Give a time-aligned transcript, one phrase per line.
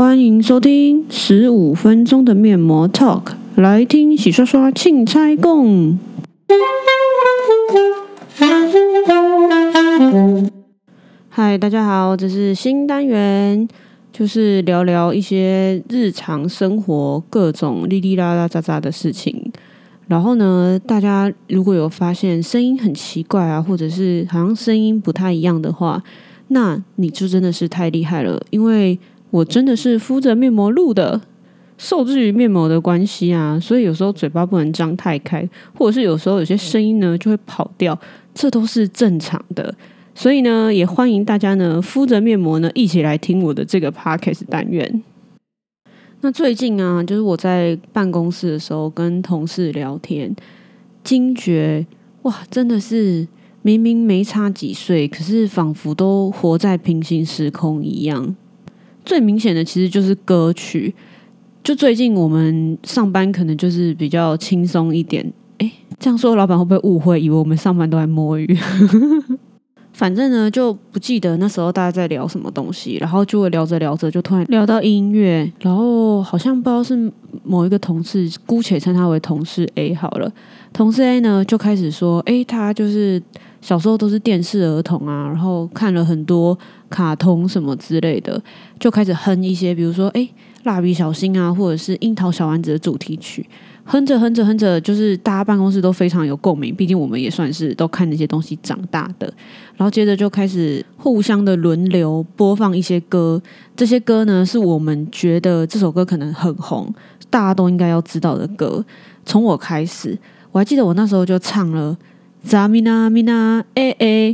[0.00, 5.98] 欢迎收听十五分钟的面膜 Talk，来听洗刷刷庆猜共。
[11.28, 13.68] 嗨，大家好，这是新单元，
[14.10, 19.52] 就是聊聊一些日常生活各种哩哩啦啦喳喳的事情。
[20.06, 26.02] 然后呢，大家如果有发现声音很奇怪啊，或者是好像声音不太一样的话，
[26.48, 28.98] 那你就真的是太厉害了，因为。
[29.30, 31.20] 我真的是敷着面膜录的，
[31.78, 37.98] 受制于面膜的关系啊，所以有时候嘴巴不能张太开，或者是有时候有些声音呢就会跑掉，
[38.34, 39.74] 这都是正常的。
[40.14, 45.02] 所以呢，也欢迎大家呢敷着面膜呢一起来听我的这个 podcast 单元。
[46.20, 50.34] 那最近啊，就是我在办公室的时候跟同事聊天，
[51.02, 51.86] 惊觉
[52.22, 53.26] 哇，真的是
[53.62, 58.36] 明明没差几岁，可是仿佛都活在平行时空一样。
[59.04, 60.94] 最明显的其实就是歌曲，
[61.62, 65.32] 就最近我们上班可能就是比较轻松一点。
[65.58, 68.58] 诶，这样说老板会不会误会，以为我们上班都在摸鱼？
[70.00, 77.12] 反正呢，就不记得那时候大家在聊什么东西，然后就会聊着聊着就突然聊到音乐，然后好像不知道是
[77.44, 80.32] 某一个同事，姑且称他为同事 A 好了。
[80.72, 83.22] 同事 A 呢就开始说，诶，他就是
[83.60, 86.58] 小时候都是电视儿童啊，然后看了很多。
[86.90, 88.42] 卡通什么之类的，
[88.80, 90.28] 就开始哼一些，比如说，诶，
[90.64, 93.46] 蜡笔小新啊，或者是樱桃小丸子的主题曲，
[93.84, 96.74] 哼着哼着哼着，就是大家办公室都非常有共鸣。
[96.74, 99.26] 毕竟我们也算是都看那些东西长大的。
[99.76, 103.40] 然后接着就开始互相的轮流播放一些歌，
[103.74, 106.92] 这些歌呢，是我们觉得这首歌可能很红，
[107.28, 108.84] 大家都应该要知道的歌。
[109.24, 110.16] 从我开始，
[110.52, 111.96] 我还记得我那时候就唱了
[112.48, 114.32] 《扎米娜米娜诶诶》。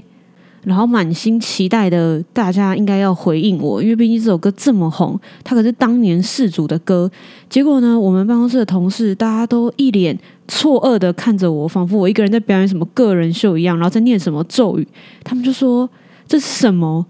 [0.66, 7.08] 然后满心期待的，大家应该要回应我，因为毕竟这首歌这么红，它可是当年世祖的歌。
[7.48, 14.88] 结果呢，我们办公室的同事大家都一脸错愕的看着我，仿佛我一个人在表演什么个人秀一样，然后在念什么咒语。
[15.22, 15.88] 他们就说
[16.26, 17.06] ：“这是什么？”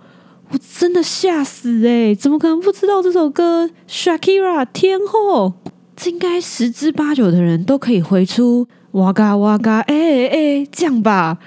[0.53, 5.55] 我真的吓死诶，怎么可能不知道这首歌？Shakira 天后，
[5.97, 11.39] 这应该十之八九的人都可以回出哇嘎哇嘎哎哎哎这样吧。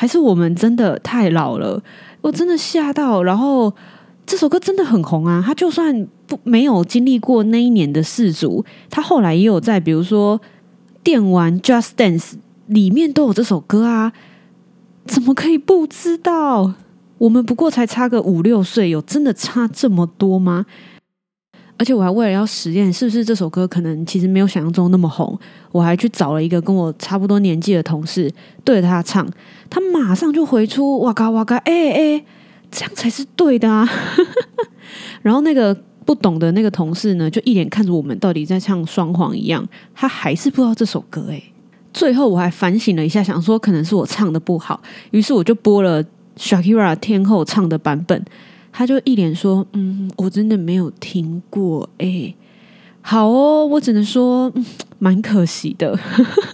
[0.00, 1.82] 还是我们真的太老了，
[2.20, 3.20] 我真的吓到。
[3.24, 3.74] 然后
[4.24, 10.40] 这首歌真的很红啊，他就算不没有经历过那一年的世足，他后来也有在比如说
[11.02, 12.34] 电玩 Just Dance
[12.68, 14.12] 里面都有这首歌啊，
[15.04, 16.74] 怎么可以不知道？
[17.18, 20.66] 我们不过才差个五六岁，有真的差这么多吗？
[21.78, 25.38] 而且我还为了要实验是不是这首歌可能其实没有想象中那么红，
[25.70, 28.30] 我还去找了一个跟我差不多年纪的同事
[28.64, 29.26] 对着他唱，
[29.70, 32.24] 他马上就回出哇嘎哇嘎哎哎，
[32.70, 33.88] 这样才是对的啊！
[35.22, 35.72] 然后那个
[36.04, 41.40] 不懂的那个同事呢，就一脸看着我们到底在唱双簧一样，他还是不知道这首歌哎。
[41.92, 44.80] 最后我还反省了一下，想说可能是我唱的不好，
[45.12, 46.04] 于是我就播了
[46.36, 48.24] Shakira 天后唱的版本。
[48.78, 52.32] 他就一脸说：“嗯，我真的没有听过，哎，
[53.00, 54.64] 好哦，我只能说，嗯，
[55.00, 55.98] 蛮可惜的。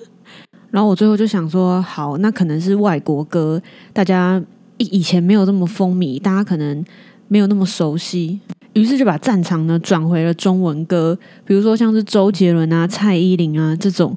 [0.73, 3.61] ”然后我最后就想说：“好，那可能是外国歌，
[3.93, 4.43] 大家
[4.79, 6.83] 以以前没有这么风靡，大家可能
[7.29, 8.41] 没有那么熟悉。”
[8.73, 14.17] 于是就把战场呢转回了中文歌，比如说像是周杰伦啊、蔡依林啊这种，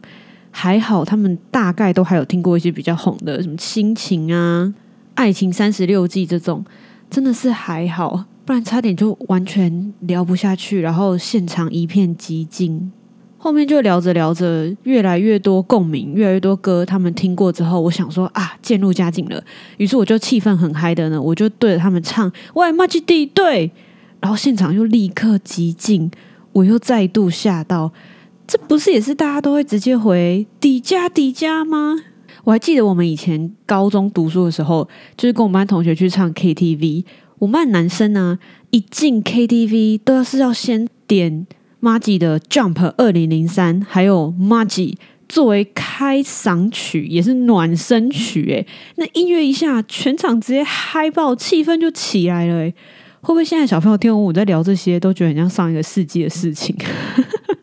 [0.50, 4.63] 还好他们大概都还有听过一些比较红的，什么《亲情》啊、
[5.16, 6.63] 《爱情三十六计》这种。
[7.09, 12.91] 真的是还好，不然差点就完全聊不下去，然后现场一片寂静。
[13.40, 19.41] 后面就聊着聊着，越来越多共鸣，越来越多歌他们听过之后，我想说啊，渐入佳境了。
[19.78, 23.72] 于是我就气氛很嗨的呢，我就对着他们唱：“喂，麻吉弟，对。”
[24.19, 26.09] 然后现场又立刻寂静，
[26.51, 27.94] 我又再度吓到。
[28.47, 31.95] 这不是也是大家都会直接回“底加底加”吗？
[32.47, 34.87] 我还记得我们以前高中读书的时候，
[35.17, 37.03] 就是跟我们班同学去唱 KTV。
[37.39, 38.39] 我们班男生呢，
[38.71, 41.45] 一进 KTV 都是要先点
[41.81, 44.95] Maggie 的 Jump 二零零三，还有 Maggie
[45.27, 48.45] 作为开嗓曲，也是暖身曲。
[48.45, 48.65] 诶，
[48.95, 52.59] 那音乐一下，全场直接嗨爆，气氛就起来了。
[52.59, 52.73] 诶，
[53.19, 56.73] 会不会现在小朋友听完我在聊这些，都觉得很像上一个世纪的事情？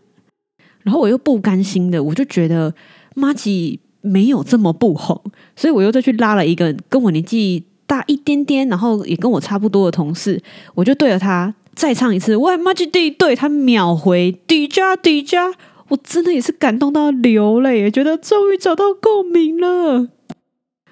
[0.85, 2.75] 然后我又不甘心的，我就觉得
[3.15, 3.79] Maggie。
[4.05, 5.19] 没有这么不红，
[5.57, 10.41] 所以我又再去拉了一个跟我年纪大一点点，然后也跟我差不多的同事，
[10.75, 12.37] 我就对着他再唱一次。
[12.37, 15.53] 喂，Maggie，对，他秒回底加底加，
[15.89, 20.09] 我真的也是感动到流泪，觉得终于找到共鸣了。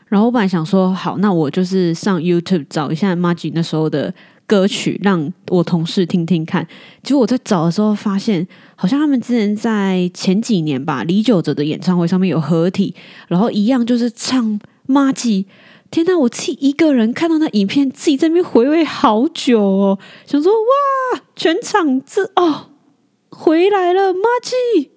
[0.08, 4.12] 然后我本来想说，好，那我就是上 YouTube 找一下 m a g i 那时候的
[4.46, 6.66] 歌曲让我同事听听看。
[7.02, 12.94] 结果我在找的时候发现，好像他们之前在前几年吧，李玖哲的演唱会上面有合体，
[13.28, 15.44] 然后一样就是唱《妈吉》。
[15.90, 22.70] 天呐，我自己一个人看到那影片，自己在那边回味好久哦，想说哇，全场这哦
[23.28, 24.90] 回来了，妈吉。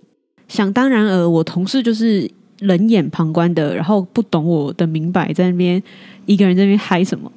[0.48, 5.83] 想当然尔，我同事就是冷眼旁观的，然后不懂我的明白，在那边
[6.25, 7.30] 一个人在那边嗨什么。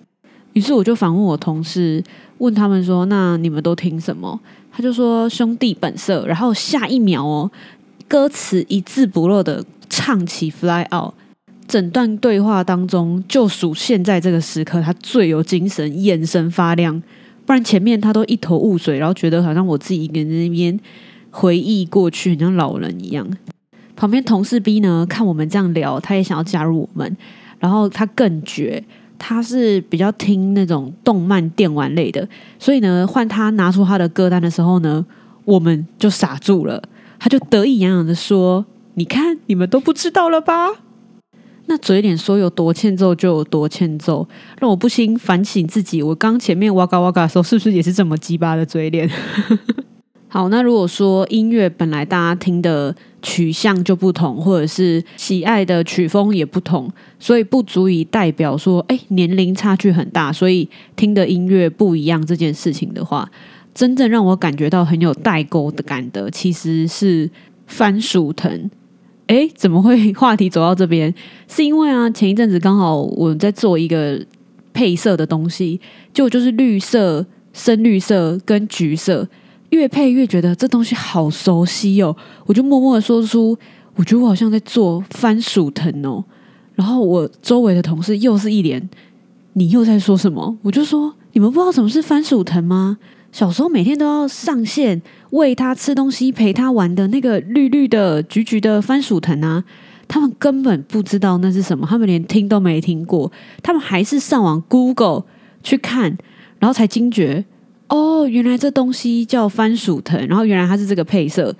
[0.58, 2.02] 于是我就反问我同事，
[2.38, 4.36] 问他们说：“那你们都听什么？”
[4.72, 7.48] 他就说：“兄弟本色。”然后下一秒哦，
[8.08, 11.12] 歌词一字不漏的唱起《Fly Out》，
[11.68, 17.00] 整段对话当中就属现在这个时刻，他最有精神，眼神发亮。
[17.46, 20.80] 不然前面他都一头雾水，然后觉得好像我自己一个人在那边。
[21.30, 23.24] 回忆过去，像老人一样。
[23.94, 27.16] 旁边同事 B 呢，看我们这样聊，他也想要加入我们。
[27.60, 28.82] 然后他更绝，
[29.18, 32.26] 他是比较听那种动漫电玩类的，
[32.58, 35.04] 所以呢，换他拿出他的歌单的时候呢，
[35.44, 36.82] 我们就傻住了。
[37.18, 40.68] 他就得意洋洋的说：“你看，你们都不知道了吧？”
[41.66, 44.26] 那嘴脸说有多欠揍就有多欠揍，
[44.60, 46.02] 让我不禁反省自己。
[46.02, 49.10] 我刚前面哇嘎哇嘎的时候，是不是也是这么鸡巴的嘴脸？
[50.28, 56.88] 好，那如果说音乐本来大家听的取向就不同，或者是喜爱的曲风也不同，
[57.18, 63.28] 所以不足以代表说，哎，年龄差距很大，所以听的音乐不一样这件事情的话，
[63.74, 67.28] 真正让我感觉到很有代沟的感的，其实是
[67.66, 68.70] 番薯藤。
[69.26, 71.12] 哎，怎么会话题走到这边？
[71.48, 74.24] 是因为啊，前一阵子刚好我在做一个
[74.72, 75.80] 配色的东西，
[76.14, 79.28] 就就是绿色、深绿色跟橘色。
[79.70, 82.16] 越配越觉得这东西好熟悉哦，
[82.46, 83.56] 我就默默的说出，
[83.96, 86.24] 我觉得我好像在做番薯藤哦。
[86.74, 88.88] 然后我周围的同事又是一脸，
[89.54, 90.56] 你又在说什么？
[90.62, 92.98] 我就说，你们不知道什么是番薯藤吗？
[93.30, 99.62] 小时候每天都要上线喂它吃东西、陪它玩的那个绿绿的、橘橘的番薯藤啊，
[100.06, 103.30] 他们根本不知道那是什么，他们连听都没听过，
[103.62, 105.24] 他们还是上网 Google
[105.62, 106.16] 去看，
[106.58, 107.44] 然后才惊觉。
[107.88, 111.54] 哦，原来这东西叫番薯藤，然后原来它是这个配色。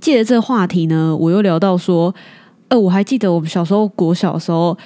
[0.00, 2.14] 借着这个话题呢，我又聊到说，
[2.68, 4.78] 呃，我还记得我们小时候国小的时候，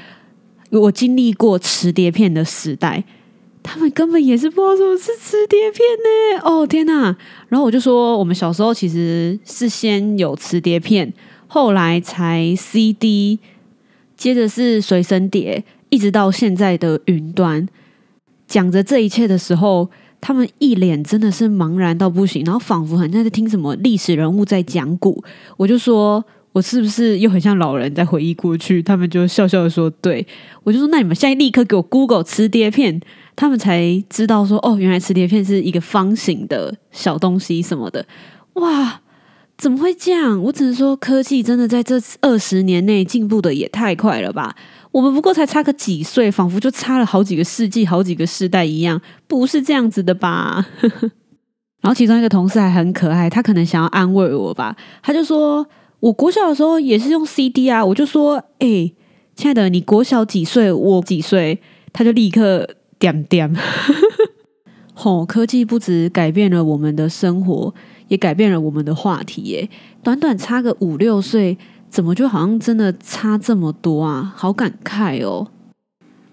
[0.70, 3.04] 我经历过磁碟片的时代，
[3.62, 6.50] 他们根本也是不知道什么是磁碟片呢。
[6.50, 7.14] 哦，天哪！
[7.48, 11.12] 然后我就说，我们小时候其实是先有磁碟片，
[11.46, 13.38] 后来才 CD，
[14.16, 17.68] 接着是随身碟，一直到现在的云端。
[18.48, 19.88] 讲着这一切的时候。
[20.22, 25.22] 他们一脸真的是茫然到不行，然后仿佛很像在听什么历史人物在讲古。
[25.56, 28.80] 我就说，我是不是又很像老人在回忆过去？
[28.80, 30.24] 他们就笑笑的说：“对。”
[30.62, 33.00] 我就说：“那你们现在立刻给我 Google 磁碟片。”
[33.34, 38.06] 他们才知道说：“哦，原来磁碟片是一个方形的小东西什么的。”
[38.54, 39.00] 哇，
[39.58, 40.40] 怎么会这样？
[40.44, 44.54] 我只能说，科技真的在这二十年内进步的也太快了吧。
[44.92, 50.66] 我们不过才差个几岁，仿佛就差了好几个世纪、好几个世代一样，不是这样子的吧？
[51.80, 55.66] 然后其中一个同事还很可爱，他可能想要安慰我吧，他就说
[55.98, 58.94] ：“我国小的时候也是用 CD 啊。”我就说：“哎、欸，
[59.34, 60.70] 亲爱的，你国小几岁？
[60.70, 61.60] 我几岁？”
[61.92, 62.68] 他就立刻
[62.98, 63.52] 点点。
[64.94, 67.74] 吼，科技不止改变了我们的生活，
[68.08, 69.68] 也改变了我们的话题耶。
[70.02, 71.56] 短短差个五六岁。
[71.92, 74.32] 怎么就好像真的差这么多啊？
[74.34, 75.46] 好感慨哦！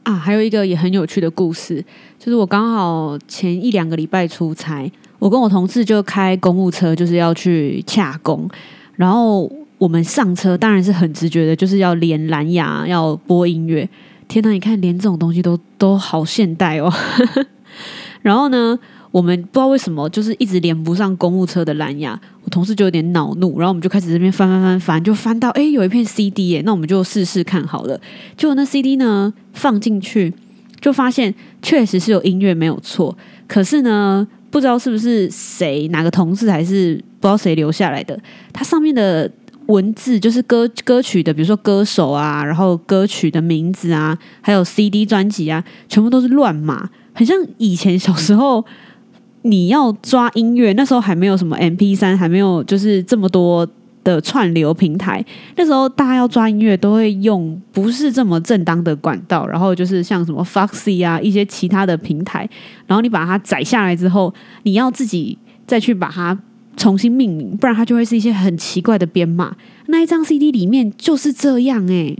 [0.03, 1.83] 啊，还有一个也很有趣的故事，
[2.17, 4.89] 就是我刚好前一两个礼拜出差，
[5.19, 8.49] 我跟我同事就开公务车，就是要去洽公。
[8.95, 13.87] 然后我们上车，当然是很直觉的，就是要连蓝牙，要播音乐。
[14.29, 16.89] 天哪，你看，连这种东西都都好现代哦。
[18.23, 18.79] 然后呢，
[19.11, 22.19] 我们不知道为什么，就是一直连不上公务车的蓝牙。
[22.43, 27.99] 我同事就有点恼怒，然后我们就开始这边翻翻翻翻，就翻到哎，有一片 CD 耶，那我们就试试看好了。
[28.37, 30.31] 结果那 CD 呢，放进去，
[30.79, 33.17] 就发现确实是有音乐没有错。
[33.47, 38.19] 可是呢，不知道是不是谁哪个同事还是不知道谁留下来的，
[38.53, 39.31] 它上面的
[39.65, 48.63] 文字就是歌歌曲的，比如说歌手啊，然后歌曲的名字啊，还有 CD 专辑啊，全部都是乱码，很像以前小时候。
[49.43, 53.67] 你要抓音乐，那时候还没有什么 MP3，还没有就是这么多
[54.03, 55.23] 的串流平台。
[55.55, 62.49] 那时候大家要抓音乐，都会用不是这么正当的管道，然后就是像什么 Foxy 啊一些其他的平台。
[62.85, 66.37] 然后你把它载下来之后，你要自己再去把它
[66.75, 69.55] 重新命名，不然它就会是一些很奇怪的编码。
[69.87, 72.17] 那一张 CD 里面就是这样诶、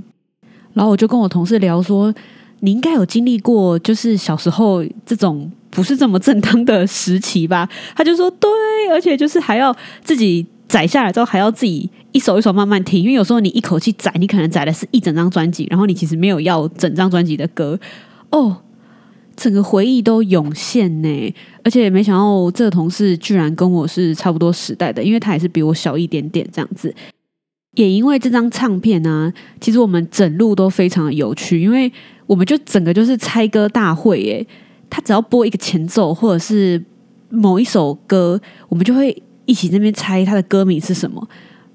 [0.74, 2.14] 然后我就跟我同事聊说。
[2.62, 7.70] 你应该有经历过，就是小时候这种不是这么正当的时期吧？
[7.96, 8.50] 他就说对，
[8.92, 17.80] 而且就是还要自己载下来之后，还要自己一首一首慢慢听，因为有时候你一口气载，你可能载的是一整张专辑，然后你其实没有要整张专辑的歌
[18.32, 18.58] 哦，
[19.36, 21.36] 整个回忆都涌现呢。
[21.64, 26.94] 而且没想到这个同事居然跟我是差不多时代的，因为他也是比我小一点点这样子。
[27.76, 31.92] 也因为这张唱片呢、其实我们整路都非常的有趣，因为
[32.26, 34.46] 我们就整个就是猜歌大会耶。
[34.90, 36.84] 他只要播一个前奏或者是
[37.30, 39.16] 某一首歌，我们就会
[39.46, 41.28] 一起在那边猜他的歌名是什么。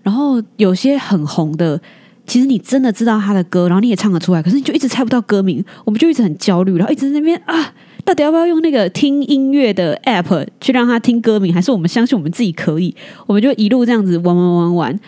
[0.02, 1.80] 然后有些很红的，
[2.26, 7.72] 其实你真的知道他的歌，然后你也唱得出来，可是你就一直猜不到歌名，我们就一直很焦虑，然后一直在那边啊，
[8.04, 12.94] 到底要不要用那个听音乐的 app 去让他听歌名，还是我们相信我们自己可以？
[13.26, 15.00] 我们就一路这样子玩玩玩玩。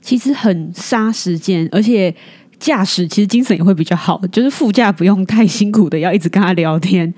[0.00, 2.14] 其实很杀时间，而且
[2.58, 7.12] 驾驶其实精神也会比较好，就是副驾不用太辛苦的要一直跟他聊天。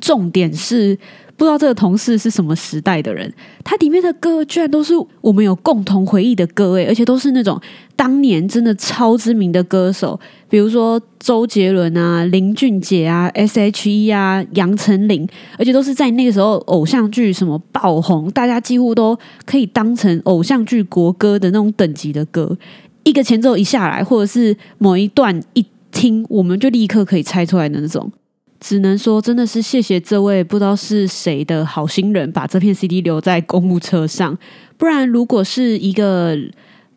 [0.00, 0.98] 重点是。
[1.38, 3.30] 不知道这个同事是什么时代的人，
[3.62, 7.60] 他里面的歌居然都是我们有共同回忆的歌诶，而且都是那种
[7.94, 22.56] 当年真的超知名的歌手，比如说周杰伦啊、林俊杰啊、S.H.E 啊、杨丞琳，而且都是在那个时候偶像剧什么爆红，大家几乎都可以当成偶像剧国歌的那种等级的歌。
[23.06, 28.10] 一个前奏一下来，或者是某一段一听，我们就立刻可以猜出来的那种。
[28.58, 34.36] 只能说，真的是谢谢这位不知道是谁的好心人，把这片 CD 留在公务车上。
[34.76, 36.36] 不然，如果是一个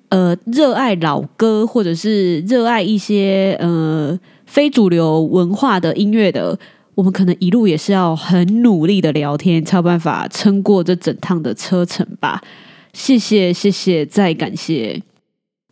[0.08, 6.58] 呃热爱老歌，或者是热爱一些呃非主流文化的音乐的，
[6.96, 12.42] 我们可能一路也是要很努力的聊天，才有办法撑过这整趟的车程吧。
[12.94, 15.04] 谢谢，谢谢，再感谢。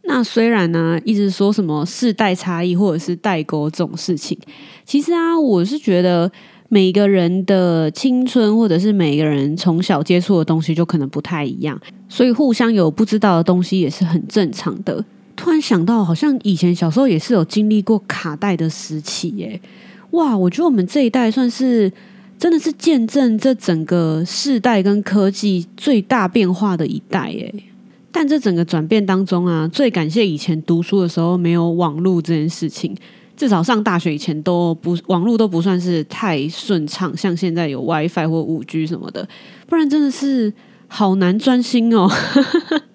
[0.07, 4.37] 那虽然呢，一直说什么世代差异或者是代沟这种事情，
[4.85, 6.31] 其实啊，我是觉得
[6.69, 15.03] 每个人的青春或者是每个人从小接触的东西就可能不太一样，所以互相有不知道的东西也是很正常的。
[15.35, 19.59] 突然想到，好像以前小时候也是有经历过卡带的时期耶，
[20.11, 20.37] 哇！
[20.37, 21.91] 我觉得我们这一代算是
[22.39, 27.53] 真的是见证这整个世代跟科技最大变化的一代耶。
[28.19, 32.97] 但这整个转变当中啊，最感谢以前读书的时候没有网络这件事情。
[33.35, 39.29] 至少上大学以前都不网络都不算是太顺畅，像现在有 WiFi 或五 G 什么的，
[39.67, 40.51] 不然真的是
[40.87, 42.09] 好难专心哦。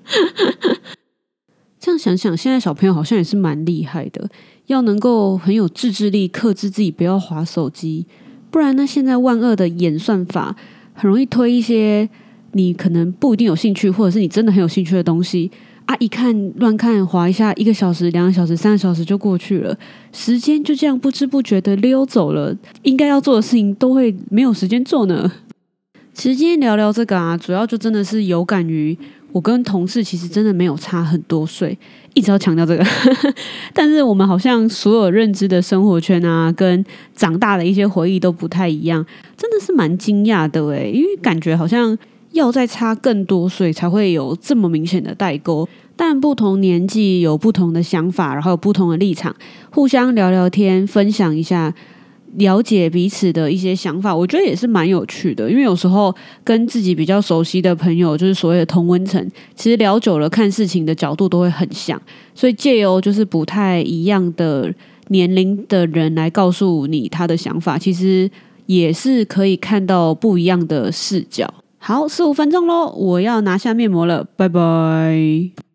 [1.79, 4.29] 这样想想，现在小朋友好像也是蛮厉害的，
[4.67, 8.07] 要能够很有自制力，克制自己不要滑手机，
[8.51, 10.57] 不然呢，现在万恶的演算法
[10.95, 12.11] 很容易推一些。
[12.53, 15.51] 你可能不一定有兴趣，或者是你真的很有兴趣的东西
[15.87, 15.97] 啊！
[15.99, 19.77] 一看乱看，滑一下，一个小时、两个小时、三个小时就过去了，
[20.13, 22.55] 时间就这样不知不觉的溜走了。
[22.83, 25.33] 应该要做的事情都会没有时间做呢。
[26.13, 28.97] 其实今天聊聊这个啊，主要就真的是有感于
[29.33, 31.77] 我跟同事其实真的没有差很多岁，
[32.13, 32.85] 一直要强调这个。
[33.73, 39.05] 但是我们好像所有认知的生活圈啊，跟长大的一些回忆都不太一样，
[39.39, 41.99] 真的是蛮惊讶的诶，因为感觉好像。
[42.33, 49.35] 要再差更多岁才会有这么明显的代沟，但不同年纪有不同的想法，然后有不同的立场，
[49.71, 51.75] 互相聊聊天，分享一下，
[52.37, 55.51] 了解彼此的一些想法，我觉得也是蛮有趣的。
[55.51, 62.01] 因为有时候跟自己比较熟悉的朋友，就是所谓的同温层，其实聊久了，看事情的角度都会很像，
[62.35, 64.73] 所以借由就是不太一样的
[65.09, 68.31] 年龄的人来告诉你他的想法，其实
[68.65, 71.53] 也是可以看到不一样的视角。
[71.85, 75.72] 好，十五分钟喽，我要拿下面膜了，拜拜。